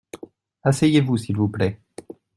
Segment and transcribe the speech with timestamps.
[0.63, 1.79] Asseyez-vous s’il vous plait.